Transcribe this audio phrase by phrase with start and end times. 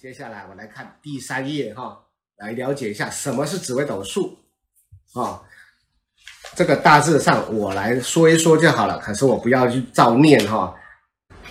[0.00, 2.06] 接下来我来看第三页哈，
[2.38, 4.38] 来了解一下什么是紫微斗数
[5.12, 5.42] 啊。
[6.56, 10.74] 这个大致上我来说一说就好了，可是我不要去照念哈。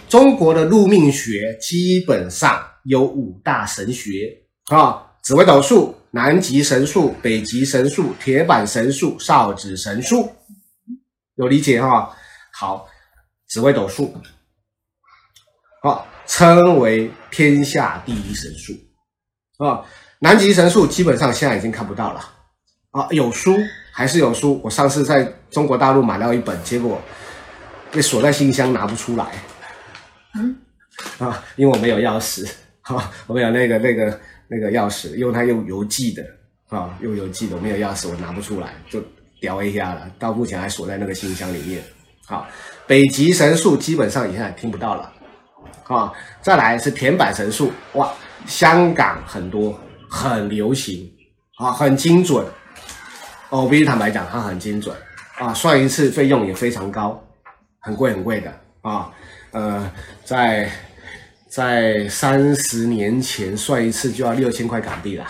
[0.08, 10.28] 中国的入命学基本上有五大神学啊：紫微斗数、南极神数、北极神数、铁板神数、少子神数，
[11.36, 12.18] 有理解哈？
[12.52, 12.88] 好，
[13.48, 14.12] 紫微斗数，
[15.82, 16.08] 好。
[16.32, 18.72] 称为天下第一神树
[19.58, 19.82] 啊！
[20.20, 22.24] 南极神树基本上现在已经看不到了
[22.92, 23.58] 啊，有书
[23.92, 24.62] 还是有书。
[24.64, 27.02] 我上次在中国大陆买到一本，结果
[27.92, 29.26] 被锁在信箱拿不出来。
[30.36, 30.56] 嗯
[31.18, 32.48] 啊，因为我没有钥匙
[32.82, 36.24] 啊，我没有那个那个那个钥匙，因为它用邮寄的
[36.68, 39.04] 啊，用邮寄的，我没有钥匙，我拿不出来，就
[39.42, 40.08] 掉一下了。
[40.20, 41.82] 到目前还锁在那个信箱里面。
[42.28, 42.48] 好，
[42.86, 45.14] 北极神树基本上现在听不到了。
[45.90, 48.14] 啊，再来是填板神数，哇，
[48.46, 49.76] 香港很多，
[50.08, 51.12] 很流行，
[51.58, 52.46] 啊，很精准，
[53.50, 54.96] 哦，我必须坦白讲，它很精准，
[55.40, 57.20] 啊，算一次费用也非常高，
[57.80, 59.12] 很贵很贵的，啊，
[59.50, 59.92] 呃，
[60.24, 60.70] 在
[61.50, 65.26] 在三十年前算一次就要六千块港币了，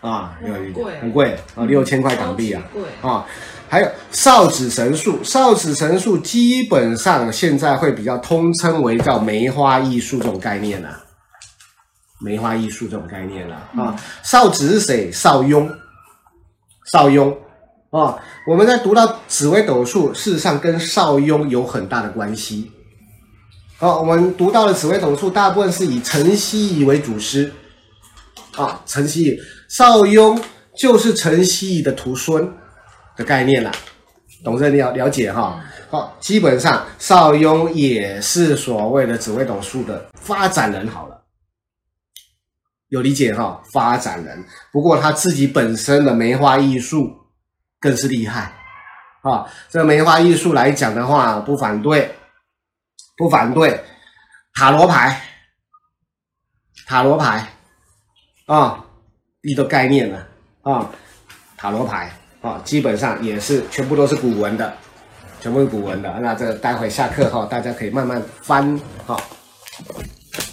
[0.00, 2.62] 啊，有一点很贵啊，六千块港币啊，
[3.00, 3.26] 啊。
[3.70, 11.04] 还有少子神数，少子神数基本上现在会比较通称为叫梅花易数这种概念了，
[12.20, 13.94] 梅花易数这种概念了啊。
[14.24, 15.12] 少子是谁？
[15.12, 15.70] 少雍，
[16.90, 17.32] 少雍
[17.90, 18.18] 啊。
[18.48, 22.72] 我们在读到紫微斗数，事实上跟少雍有很大的关系。
[23.78, 27.52] 好，我们读到的紫微斗数，大部分是以陈希夷为祖师
[28.56, 28.82] 啊。
[28.84, 30.42] 陈希夷，少雍
[30.76, 32.52] 就是陈希夷的徒孙。
[33.16, 33.72] 的概念了，
[34.42, 35.62] 懂这了了解哈？
[35.90, 41.24] 好，基本上邵雍也是所谓的紫微斗数的发展人好了，
[42.88, 43.60] 有理解哈？
[43.72, 47.12] 发展人，不过他自己本身的梅花艺术
[47.80, 48.52] 更是厉害
[49.22, 49.50] 啊！
[49.68, 52.14] 这梅花艺术来讲的话，不反对，
[53.16, 53.84] 不反对
[54.54, 55.20] 塔罗牌，
[56.86, 57.52] 塔罗牌
[58.46, 58.84] 啊，
[59.42, 60.28] 一个概念了
[60.62, 60.90] 啊，
[61.56, 62.16] 塔罗牌。
[62.40, 64.74] 啊，基本上也是全部都是古文的，
[65.40, 66.10] 全部是古文的。
[66.20, 69.14] 那这待会下课哈，大家可以慢慢翻哈，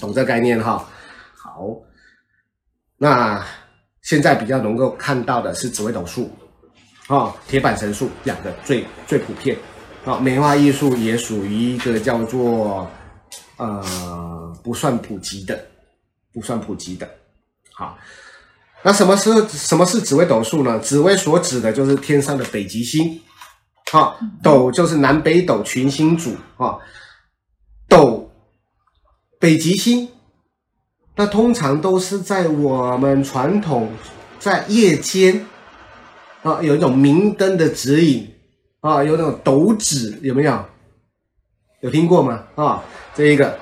[0.02, 0.86] 懂这概念哈。
[1.34, 1.66] 好，
[2.98, 3.42] 那
[4.02, 6.30] 现在比较能够看到的是紫微斗数，
[7.08, 9.58] 啊，铁板神术两个最最普遍。
[10.04, 12.86] 啊，梅花易数也属于一个叫做
[13.56, 15.66] 呃不算普及的，
[16.34, 17.10] 不算普及的。
[17.72, 17.98] 好。
[18.84, 20.80] 那什么是什么是紫微斗数呢？
[20.80, 23.20] 紫微所指的就是天上的北极星，
[23.92, 26.78] 啊，斗就是南北斗群星组啊，
[27.90, 28.32] 斗
[29.40, 30.08] 北极星，
[31.16, 33.92] 那通常都是在我们传统
[34.40, 35.46] 在夜间
[36.44, 38.34] 啊，有一种明灯的指引
[38.80, 40.66] 啊，有那种斗指有没有？
[41.82, 42.44] 有听过吗？
[42.56, 42.84] 啊，
[43.14, 43.58] 这一个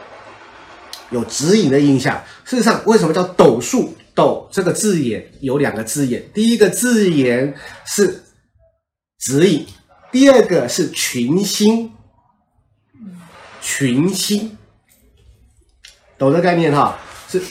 [1.10, 2.22] 有指引的印象。
[2.44, 3.94] 事实上，为什么叫斗数？
[4.16, 7.54] 斗这个字眼有两个字眼，第一个字眼
[7.86, 8.24] 是
[9.20, 9.68] 指引，
[10.12, 11.92] 第二个是群星，
[13.62, 14.58] 群星，
[16.18, 17.42] 斗的概念哈，是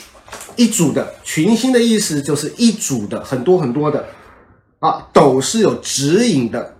[0.56, 4.08] 一组的，群星的意思就是一组的，很多很多的，
[4.78, 6.76] 啊，斗是有指引的，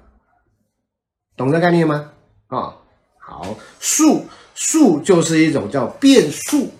[1.37, 2.11] 懂这概念吗？
[2.47, 2.77] 啊，
[3.19, 6.73] 好，数数就是一种叫变数。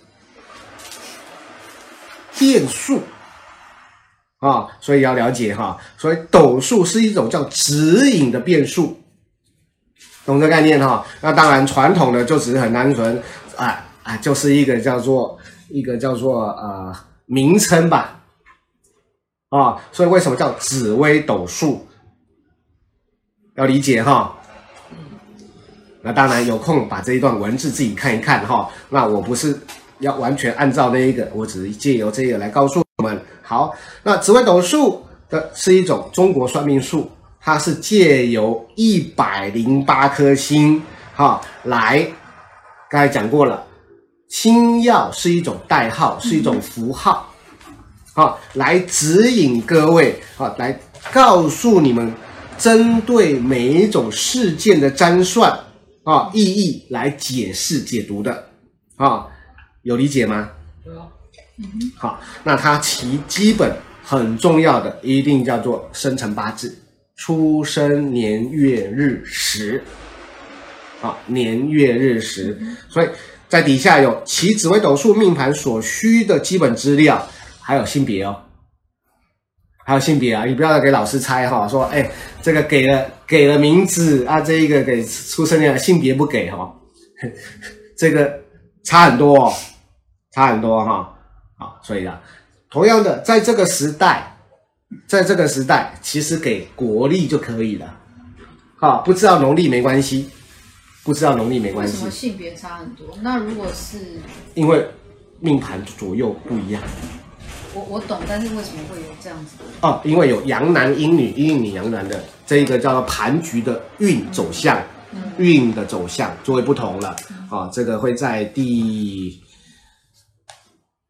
[2.39, 3.01] 变数
[4.39, 9.01] 啊，所以要了解哈，所以斗数是一种叫指引的变数，
[10.27, 11.07] 懂这概念哈？
[11.21, 13.23] 那当然，传统的就只是很单纯
[13.57, 16.95] 啊啊，就是一个叫做一个叫做呃
[17.27, 18.21] 名称吧，
[19.49, 21.87] 啊，所以为什么叫紫微斗数？
[23.57, 24.37] 要理解哈。
[26.03, 28.69] 那当然有空把这一段文字自己看一看哈。
[28.91, 29.59] 那我不是。
[30.05, 33.19] 要完全按照那一个，我只是借由这个来告诉我们。
[33.43, 37.11] 好，那紫微斗数的是一种中国算命术，
[37.41, 40.83] 它是借由一百零八颗星，
[41.15, 42.07] 哈，来，
[42.91, 43.65] 刚才讲过了，
[44.29, 47.33] 星耀是一种代号，是一种符号，
[48.13, 50.79] 好，来指引各位，好，来
[51.13, 52.13] 告诉你们，
[52.59, 55.51] 针对每一种事件的占算
[56.05, 58.49] 啊意义来解释解读的，
[58.97, 59.29] 啊。
[59.85, 60.51] 有理解吗？
[61.57, 61.65] 嗯，
[61.97, 66.77] 好，那它其基本很重要的一定叫做生辰八字，
[67.17, 69.85] 出生年月日时，
[71.01, 72.59] 啊，年月日时，
[72.89, 73.09] 所以
[73.49, 77.25] 在底下有其紫微斗数命盘所需的基本资料，
[77.61, 78.37] 还有性别哦，
[79.87, 82.11] 还有性别啊，你不要给老师猜哈，说哎，
[82.43, 86.75] 这个给了给了名字啊，这一个给出生年性别不给哈，
[87.97, 88.41] 这个
[88.83, 89.53] 差很多哦，
[90.35, 91.15] 差很多哈，
[91.57, 92.21] 好，所以啊，
[92.69, 94.37] 同样的，在这个时代，
[95.07, 97.95] 在这个时代，其实给国力就可以了，
[98.77, 100.29] 好，不知道农历没关系。
[101.05, 101.93] 不知道农历没关系。
[101.93, 103.07] 为什么性别差很多？
[103.21, 103.99] 那如果是
[104.55, 104.89] 因为
[105.39, 106.83] 命盘左右不一样。
[107.75, 109.57] 我我懂，但是为什么会有这样子？
[109.83, 114.83] 哦，因为有阳男阴女、阴女阳男的这一个叫做盘局的运走向，
[115.37, 117.11] 运、嗯、的走向就会不同了。
[117.11, 119.39] 啊、嗯哦，这个会在第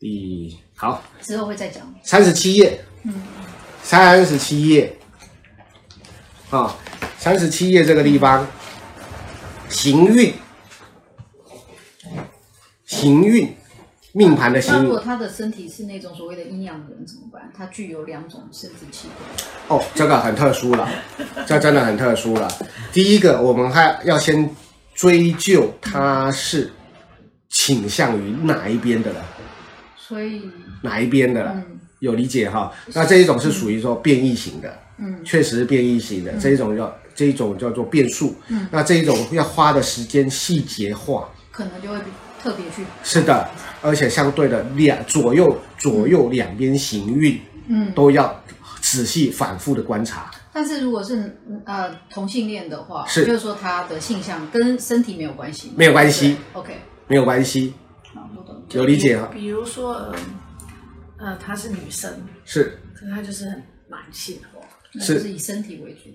[0.04, 1.82] 第好之后会再讲。
[2.02, 3.14] 三十七页，嗯，
[3.82, 4.94] 三十七页，
[6.50, 6.76] 啊，
[7.16, 8.42] 三十七页这个地方。
[8.42, 8.46] 嗯
[9.70, 10.32] 行运，
[12.84, 13.56] 行运，
[14.12, 14.84] 命盘的行运。
[14.84, 17.50] 如果他的身体是那种所谓的阴阳人怎么办？
[17.56, 19.78] 他具有两种生殖器官。
[19.80, 20.88] 哦，这个很特殊了，
[21.46, 22.46] 这真的很特殊了。
[22.92, 24.54] 第一个，我们还要先
[24.94, 26.70] 追究他是
[27.48, 29.24] 倾向于哪一边的了。
[30.06, 30.42] 所以
[30.82, 31.52] 哪一边的了？
[31.54, 32.72] 嗯、有理解哈？
[32.92, 36.94] 那这一种是属于说变异型的，嗯，确实是变异型的，嗯、这一种叫。
[37.16, 41.96] 这一种叫做变数，嗯，那这一种要花的时间细节化，可能就会
[42.42, 42.84] 特别去。
[43.04, 43.48] 是的，
[43.80, 48.42] 而且相对的两左右左右两边行运，嗯，都要
[48.80, 50.28] 仔细反复的观察。
[50.52, 53.24] 但是如果是呃同性恋的话，是。
[53.24, 56.74] 就是说他的性向跟身体没有关系，没有关系，OK，
[57.06, 57.74] 没有关系，
[58.74, 59.30] 有理解哈。
[59.32, 60.14] 比如说呃
[61.18, 62.10] 呃她是女生，
[62.44, 64.60] 是，可是她就是很男性化，
[65.00, 66.10] 是，是以身体为主。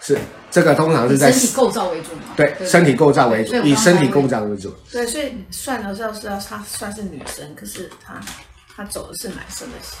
[0.00, 0.16] 是
[0.48, 2.34] 这个通常是在身体构造为主嘛？
[2.36, 4.72] 对，身体构造为主，以身体构造为主。
[4.92, 8.20] 对，所以算的时候是要她算是女生，可是她
[8.76, 9.98] 她走的是男生的型。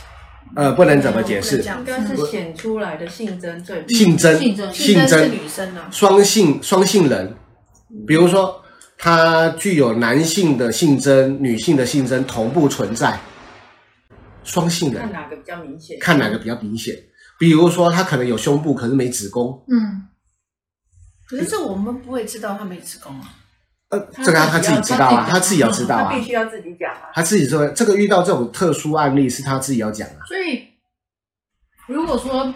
[0.54, 1.58] 呃，不能怎么解释？
[1.58, 5.82] 应该是显出来的性征最性征性征性征是女生呢？
[5.90, 7.34] 双性双性人，
[8.06, 8.62] 比如说
[8.98, 13.18] 他具有男性的性征、女性的性征同步存在，
[14.42, 15.98] 双性人看哪个比较明显？
[16.00, 16.94] 看哪个比较明显？
[17.38, 19.64] 比如说，他可能有胸部，可是没子宫。
[19.68, 20.08] 嗯，
[21.28, 23.34] 可是这我们不会知道他没子宫啊。
[23.90, 27.10] 呃，这个他自己知道啊，他自己要知道啊，他必须要自己讲啊。
[27.14, 30.26] 他自己说，这个遇到这种特殊案例是他自己要讲啊。
[30.26, 30.64] 所以，
[31.86, 32.52] 如果说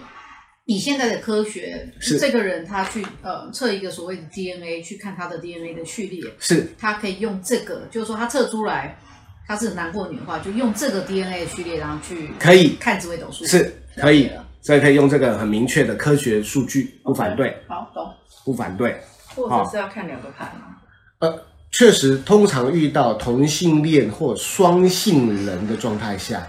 [0.66, 8.98] 以现在的科学，是这个人他去呃测一个所谓的 DNA，去看他的 DNA 的序列，是他可以用这个，就是说他测出来
[9.46, 14.44] 他是男或女的话，就用这个 DNA 的序列，然后去可以看紫微斗数，是可以的。
[14.64, 17.48] 所以可以用这个很明确的科学数据，不反对。
[17.48, 18.14] Okay, 好，懂。
[18.44, 18.96] 不反对。
[19.34, 20.76] 或者是要看两个盘吗？
[21.18, 26.46] 呃，确实，通常遇到同性恋或双性人的状态下，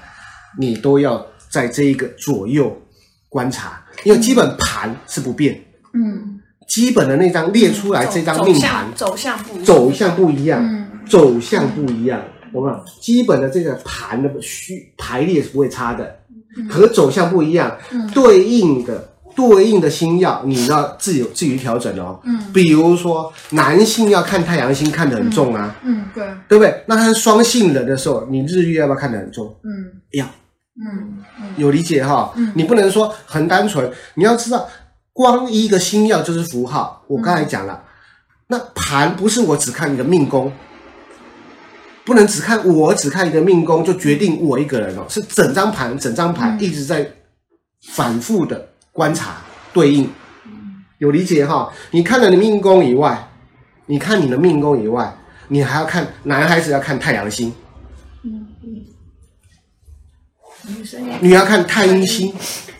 [0.60, 2.80] 你都要在这一个左右
[3.34, 5.60] 观察，因为基本盘是不变。
[5.94, 6.40] 嗯。
[6.68, 9.66] 基本的那张列出来，这张命盘走向不一样。
[9.66, 10.64] 走向不一样。
[10.64, 10.88] 嗯。
[11.06, 12.22] 走向不一样。
[12.54, 16.20] 我们基本的这个盘的序排列是不会差的。
[16.70, 22.22] 和走向不一样，嗯、对应的对应的星耀，你要自己自己调整哦。
[22.26, 26.84] 嗯，比如说男性要看太阳星看得很重啊，嗯，对，对不对？
[26.86, 29.48] 那他是双性人的时候，你日月要不要看得很重？
[29.64, 30.28] 嗯，要，
[30.76, 31.24] 嗯，
[31.58, 34.68] 有理解哈、你不能说很单纯，你要知道，
[35.12, 37.04] 光一个星耀就是符号。
[37.08, 37.88] 我刚才讲了，嗯、
[38.48, 40.52] 那盘不是我只看你的命宫。
[42.06, 47.10] 不能只看我只看一个命宫就决定我一个人哦，是整张盘整张盘一直在
[47.94, 49.38] 反复的观察
[49.72, 50.10] 对应，
[50.98, 51.72] 有理解哈？
[51.92, 53.30] 你看了你命宫以外，
[53.86, 55.16] 你看你的命宫以外，
[55.48, 57.54] 你还要看男孩子要看太阳星，
[58.24, 58.84] 嗯嗯，
[60.68, 62.34] 女生女要看太阴星，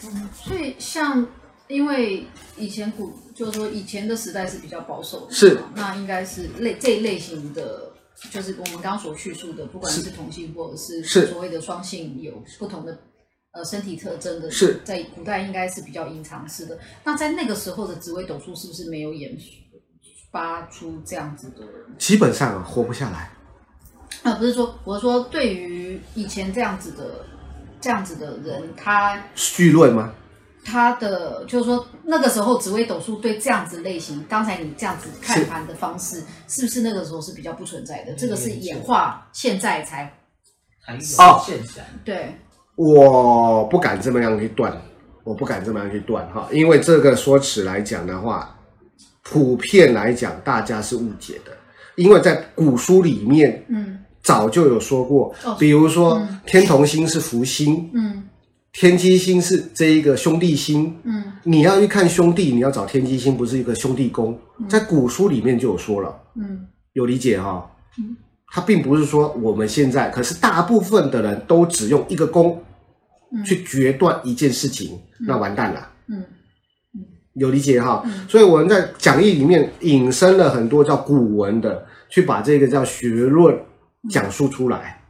[0.04, 1.26] 嗯，所以像
[1.68, 2.26] 因为
[2.58, 7.92] 以前古就是说以前的时代是比较保守的，是那应该是类这一类型的。
[8.32, 12.98] 就是我们刚刚所叙述的，不管是同性或者是所谓的双性，有不同的
[13.52, 16.78] 呃身体特征的，是在古代应该是比较隐藏式的。
[17.04, 19.36] 那在那个时候的紫微斗数是不是没有演
[20.32, 21.66] 发出这样子的？
[21.98, 23.32] 基本上啊，活不下来。
[24.22, 27.26] 啊，不是说，我是说，对于以前这样子的
[27.84, 30.14] 这样子的人，他绪论吗？
[30.64, 38.14] 他的就是说，那个时候紫微斗数对这样子类型，刚才你这样子看盘的方式，是，是不是那个时候是比较不存在的？
[38.14, 40.10] 这个是演化现在才
[41.18, 41.44] 哦，
[42.06, 42.34] 对，
[42.78, 44.82] 我不敢这么样去断，
[45.26, 48.58] 我不敢这么样去断哈，因为这个说辞来讲的话，
[49.24, 51.52] 普遍来讲大家是误解的。
[51.96, 55.56] 因为在古书里面，嗯，早就有说过，哦。
[55.60, 56.40] 比如说、嗯。
[56.46, 58.24] 天同星是福星，嗯。
[58.72, 61.24] 天机星是这一个兄弟星，嗯。
[61.44, 64.36] 你要去看兄弟，你要找天机星，不是一个兄弟宫，
[64.68, 66.66] 在古书里面就有说了，嗯。
[66.94, 68.16] 有理解哈、嗯。
[68.48, 72.64] 它并不是说我们现在，可是大部分的人都只用一个宫
[73.46, 75.90] 去决断一件事情，那完蛋了。
[76.08, 76.24] 嗯。
[77.34, 78.28] 有理解哈，嗯。
[78.30, 83.58] 所以我们在讲义里面引申了很多叫古文的，去把这个叫学论
[84.10, 85.02] 讲述出来，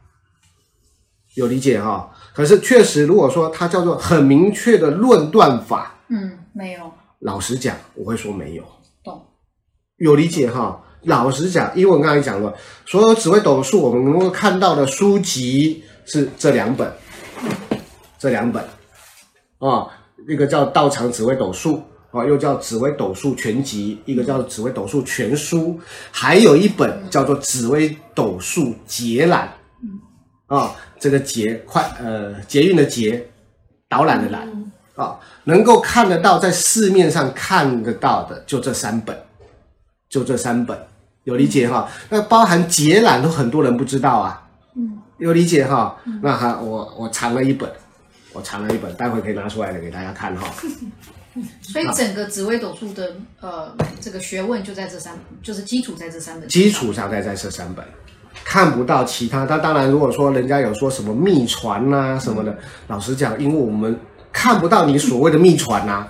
[1.34, 2.10] 有理解哈。
[2.34, 8.64] 可是确实，如果说它叫做很明确的论断法，嗯，没有老实讲，我会说没有。
[9.02, 9.26] 懂。
[9.96, 10.80] 有理解哈。
[11.02, 12.54] 老实讲，因为我刚才讲了，
[12.86, 16.90] 所有紫微斗数我们能够看到的书籍是这两本，
[18.18, 18.64] 这两本
[19.58, 19.86] 啊，
[20.26, 21.76] 一个叫《道场紫微斗数》
[22.14, 25.58] 啊，又叫《紫微斗数全集》，一个叫《紫微斗数全书》，
[26.12, 29.52] 还有一本叫做《紫微斗数捷览》
[30.56, 33.26] 啊，这个捷快呃捷运的捷，
[33.88, 34.48] 导览的览
[34.94, 39.18] 啊，能够看得到，在市面上看得到的就这三本，
[40.08, 40.78] 就这三本。
[41.24, 47.68] 有理解哈，那包含捷览都很多人不知道啊，嗯，有理解哈，那哈我我藏了一本，
[48.32, 50.46] 我藏了一本，待会可以拿出来的给大家看哈。
[51.60, 55.12] 所以整个紫微斗数的呃这个学问就在这三，
[55.42, 56.48] 就是基础在这三本。
[56.48, 57.84] 基础上在在这三本，
[58.44, 59.44] 看不到其他。
[59.44, 62.56] 但当然，如果说人家有说什么秘传呐什么的，
[62.88, 63.98] 老实讲，因为我们
[64.32, 66.06] 看不到你所谓的秘传呐，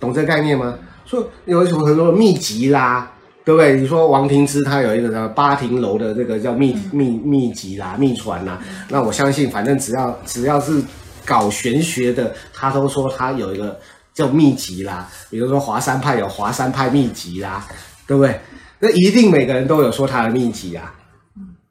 [0.00, 0.78] 懂这个概念吗？
[1.06, 3.12] 说有什么很多秘籍啦。
[3.42, 3.80] 对不对？
[3.80, 10.80] 你说王庭之他有一个什么八亭楼的这个叫秘秘秘籍啦、秘传啦，那我相信，反正只要只要是
[11.24, 13.80] 搞玄学的，他都说他有一个
[14.20, 15.08] 叫秘籍啦。
[15.30, 17.66] 比如说华山派有华山派秘籍啦，
[18.06, 18.38] 对不对？
[18.78, 20.94] 那一定每个人都有说他的秘籍啊，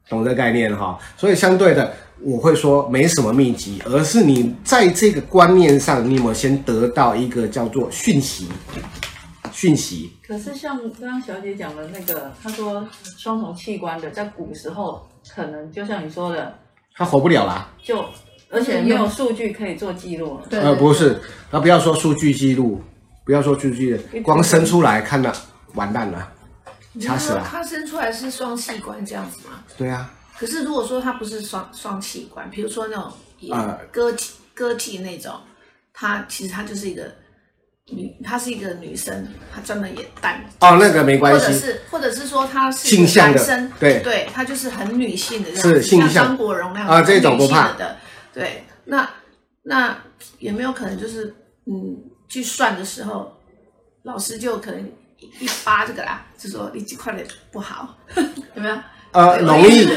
[0.08, 0.98] 懂这个概念哈？
[1.16, 1.92] 所以相对的，
[2.22, 8.48] 我会说没什么秘籍，而是你在这个观念上，你有没有先得到一个叫做讯息？
[9.52, 10.12] 讯息。
[10.26, 12.86] 可是像刚刚小姐讲的那个，她说
[13.18, 16.56] 双重器官的，在古时候可能就像你说的，
[16.94, 17.68] 他活不了啦。
[17.82, 18.04] 就
[18.50, 20.46] 而且没有数据可以做记录了。
[20.50, 21.18] 对呃，不是，
[21.50, 22.82] 那不要说数据记录，
[23.24, 25.32] 不要说数据，光生出来看了，
[25.74, 26.32] 完蛋了，
[27.00, 27.46] 掐死了。
[27.48, 29.62] 他生出来是双器官这样子吗？
[29.78, 33.12] 对啊，可是如果说他不是双双器官，比如说那种
[33.50, 35.32] 呃割体割体那种，
[35.92, 37.10] 他其实他就是一个
[37.92, 40.44] 女，她是一个女生，她专门演蛋。
[40.60, 47.96] 哦，那个没关系或者，是或者是说她是性向的男生，对对，她就是很女性的这样是子，性向像张国荣那样啊这种性不怕的，
[48.32, 49.08] 对，那
[49.62, 49.96] 那
[50.38, 51.34] 有没有可能就是
[51.66, 51.96] 嗯，
[52.28, 53.32] 去算的时候，
[54.04, 54.80] 老师就可能
[55.18, 57.96] 一一扒这个啦，就说你几块的不好，
[58.54, 58.76] 有没有？
[59.12, 59.88] 呃，容易，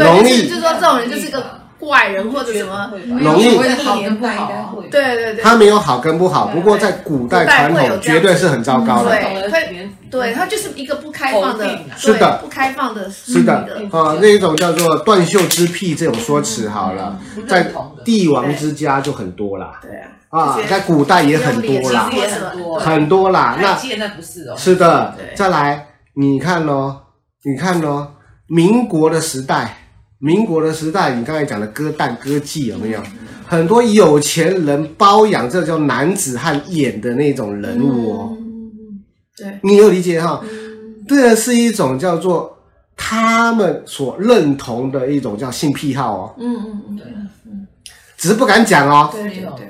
[0.00, 9.10] 容易就是说这种人就是个怪人或者什么，容易所谓的好跟不好啊，对对对，他没有好跟不好，不过在古代传统绝对是很糟糕的。
[9.10, 9.79] 对，会
[10.10, 13.54] 对它就是一个不开放的，是的不开放的，是的
[13.90, 17.70] 啊，那一种叫做断袖之癖这种说辞好了，在
[18.04, 19.90] 帝王之家就很多啦，对
[20.28, 23.58] 啊，在古代也很多啦其实，也很多很多啦。
[23.60, 27.00] 那现在不是哦，是的，再来，你看哦，
[27.44, 28.08] 你看哦，
[28.46, 29.76] 民国的时代，
[30.18, 33.00] 民国的时代，你刚才讲的割蛋割妓有没有？
[33.46, 38.39] 很多有钱人包养这叫男子汉演的那种人物哦，嗯，
[39.40, 40.40] 对，你有理解哈？
[40.44, 41.04] 嗯。
[41.08, 42.58] 这是一种叫做
[42.96, 47.06] 他们所认同的一种叫性癖好哦，嗯嗯嗯，对。
[48.16, 49.42] 只是不敢讲哦，对对对。
[49.56, 49.66] 对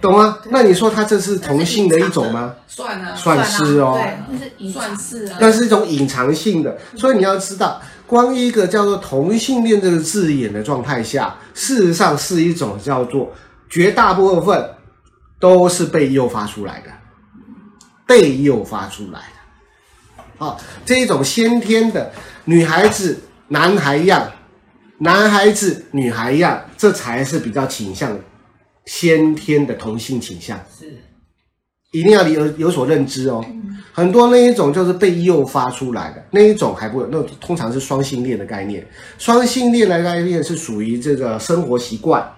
[0.00, 0.38] 懂吗？
[0.50, 2.54] 那你说他这是同性的一种吗？
[2.68, 3.98] 算啊，算是哦。
[4.00, 13.32] 对，那是隐算是啊，那是一种隐藏性的，所以你要知道，光一个叫做同性恋这个字眼的状态下，事实上是一种叫做
[13.68, 14.70] 绝大部分
[15.40, 16.90] 都是被诱发出来的，
[18.08, 20.24] 被诱发出来的。
[20.38, 22.10] 好，这一种先天的
[22.46, 24.32] 女孩子、男孩样，
[24.98, 28.18] 男孩子、女孩样，这才是比较倾向
[28.86, 30.58] 先天的同性倾向。
[30.76, 30.96] 是
[31.90, 33.44] 一定要有有所认知哦。
[33.92, 38.86] 很多那一种就是被诱发出来的那一种还不那通常是双性恋的概念。
[39.18, 42.30] 双性恋的概念是属于这个生活习惯、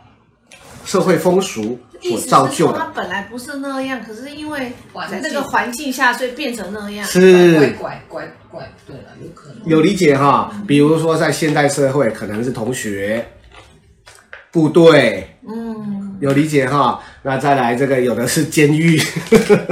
[0.90, 2.90] 社会风俗所造就的。
[2.92, 4.72] 本来不是那样，可是因为
[5.22, 7.06] 那个环境下，所以变成那样。
[7.06, 10.52] 怪是怪怪怪，对了，有可能有理解哈。
[10.66, 13.24] 比如说在现代社会，可能是同学、
[14.50, 17.00] 部队，嗯，有理解哈。
[17.22, 18.98] 那再来这个有的是监狱，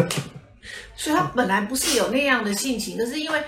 [0.94, 3.42] 所以他本来不是有那样的性情，可是因为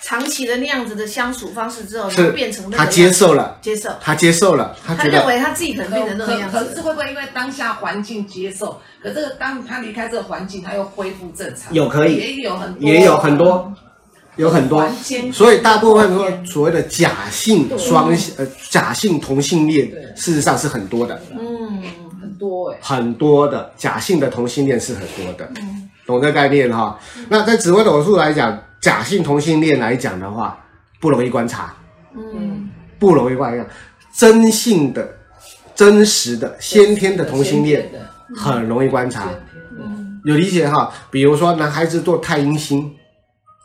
[0.00, 6.80] 长期的那样子的相处方式之后，是他变成他接受了，接受，他接受了，他他认为他自己可能变成那个样可可是。
[6.80, 11.74] 会不会因为当下环境接受，可这个当他离开这个环境，他又恢复正常？
[11.74, 12.16] 有可以。
[12.16, 13.74] 也有很多，也有很多，
[14.36, 14.88] 有很多，
[15.32, 21.82] 所以大部分说所谓的假性双呃假性同性恋，事实上是很多的，嗯，
[22.20, 25.50] 很多哎、很多的假性的同性恋是很多的，
[26.06, 26.98] 懂这个概念哈？
[27.28, 30.58] 那在紫微斗数来讲，假性同性恋来讲的话，
[31.00, 31.74] 不容易观察，
[32.14, 33.66] 嗯，不容易观察，
[34.12, 35.16] 真性的、
[35.74, 37.90] 真实的、先天的同性恋
[38.36, 39.28] 很容易观察。
[40.24, 40.92] 有理解哈？
[41.10, 42.94] 比如说男孩子做太阴星，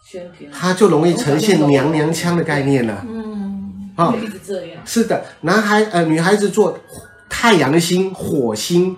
[0.06, 3.04] 先天，他就容易呈现娘娘腔的概念了。
[3.08, 4.82] 嗯，啊、一直这样。
[4.86, 6.78] 是的，男孩呃女孩子做
[7.28, 8.96] 太阳星、火星，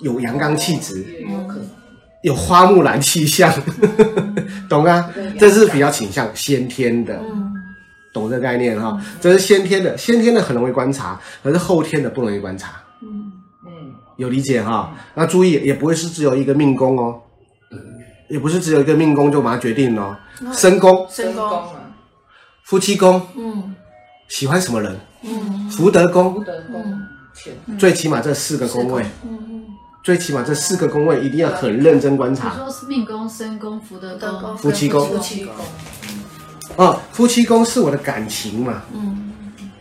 [0.00, 1.68] 有阳刚气质，也有可能。
[2.22, 3.52] 有花木兰气象，
[4.68, 5.10] 懂啊？
[5.38, 7.20] 这是比较倾向先天的，
[8.12, 9.00] 懂这概念哈？
[9.20, 13.32] 这是先天的，先天的很容易观察，可是后天的不容易观察，嗯，
[14.16, 14.92] 有理解哈？
[15.14, 17.20] 那注意，也不会是只有一个命宫哦，
[18.28, 20.16] 也不是只有一个命宫就把它决定了哦。
[20.52, 21.64] 身宫、身宫，啊，
[22.64, 23.20] 夫妻宫。
[23.36, 23.74] 嗯。
[24.28, 24.94] 喜欢什么人？
[25.22, 25.70] 嗯。
[25.70, 26.34] 福德宫。
[26.34, 27.00] 福德宫。
[27.34, 29.57] 钱，最起码这四个宫位，嗯
[30.02, 32.50] 最起码这四个宫位一定要很认真观察。
[32.50, 32.56] 你察。
[32.64, 35.06] 说是命宫、身宫、福德德宫宫、夫妻宫。
[35.08, 35.54] 夫妻宫，
[36.76, 39.32] 哦，夫妻宫是我的感情嘛，嗯。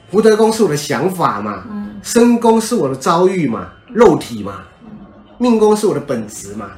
[0.09, 1.99] 福德宫是我的想法嘛，嗯。
[2.01, 4.63] 身宫是我的遭遇嘛，肉体嘛，
[5.37, 6.71] 命宫是我的本质嘛，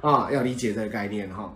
[0.00, 1.52] 啊、要理解这个概念哈、